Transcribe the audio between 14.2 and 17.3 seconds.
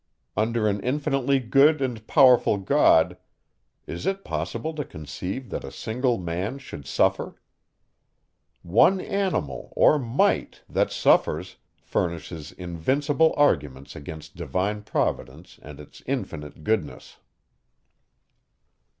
divine providence and its infinite goodness.